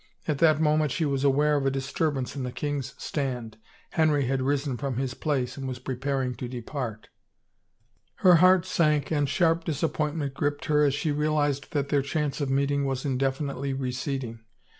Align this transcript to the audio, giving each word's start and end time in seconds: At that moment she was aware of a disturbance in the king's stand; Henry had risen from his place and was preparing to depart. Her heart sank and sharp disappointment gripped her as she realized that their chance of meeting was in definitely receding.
At 0.27 0.39
that 0.39 0.59
moment 0.59 0.89
she 0.91 1.05
was 1.05 1.23
aware 1.23 1.55
of 1.55 1.67
a 1.67 1.69
disturbance 1.69 2.35
in 2.35 2.41
the 2.41 2.51
king's 2.51 2.95
stand; 2.97 3.59
Henry 3.91 4.25
had 4.25 4.41
risen 4.41 4.75
from 4.75 4.97
his 4.97 5.13
place 5.13 5.57
and 5.57 5.67
was 5.67 5.77
preparing 5.77 6.33
to 6.37 6.47
depart. 6.47 7.09
Her 8.25 8.37
heart 8.37 8.65
sank 8.65 9.11
and 9.11 9.29
sharp 9.29 9.63
disappointment 9.63 10.33
gripped 10.33 10.65
her 10.65 10.83
as 10.83 10.95
she 10.95 11.11
realized 11.11 11.71
that 11.73 11.89
their 11.89 12.01
chance 12.01 12.41
of 12.41 12.49
meeting 12.49 12.83
was 12.85 13.05
in 13.05 13.19
definitely 13.19 13.73
receding. 13.73 14.39